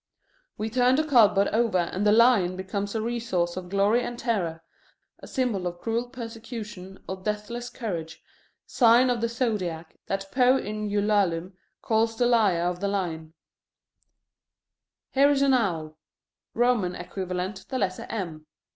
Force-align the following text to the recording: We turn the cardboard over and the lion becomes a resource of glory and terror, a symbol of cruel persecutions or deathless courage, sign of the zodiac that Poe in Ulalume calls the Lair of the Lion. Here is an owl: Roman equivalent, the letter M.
We 0.57 0.71
turn 0.71 0.95
the 0.95 1.03
cardboard 1.03 1.49
over 1.49 1.77
and 1.77 2.07
the 2.07 2.11
lion 2.11 2.55
becomes 2.55 2.95
a 2.95 3.03
resource 3.03 3.55
of 3.55 3.69
glory 3.69 4.01
and 4.01 4.17
terror, 4.17 4.63
a 5.19 5.27
symbol 5.27 5.67
of 5.67 5.79
cruel 5.79 6.09
persecutions 6.09 6.97
or 7.07 7.17
deathless 7.17 7.69
courage, 7.69 8.23
sign 8.65 9.11
of 9.11 9.21
the 9.21 9.29
zodiac 9.29 9.99
that 10.07 10.31
Poe 10.31 10.57
in 10.57 10.89
Ulalume 10.89 11.53
calls 11.83 12.17
the 12.17 12.25
Lair 12.25 12.65
of 12.65 12.79
the 12.79 12.87
Lion. 12.87 13.35
Here 15.11 15.29
is 15.29 15.43
an 15.43 15.53
owl: 15.53 15.99
Roman 16.55 16.95
equivalent, 16.95 17.67
the 17.69 17.77
letter 17.77 18.07
M. 18.09 18.47